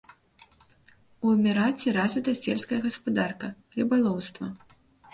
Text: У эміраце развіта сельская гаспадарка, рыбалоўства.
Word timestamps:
У 1.25 1.33
эміраце 1.35 1.95
развіта 1.99 2.31
сельская 2.43 2.83
гаспадарка, 2.89 3.55
рыбалоўства. 3.81 4.45